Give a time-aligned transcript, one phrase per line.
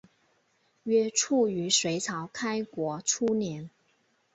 [0.81, 3.69] 约卒于隋朝开国初年。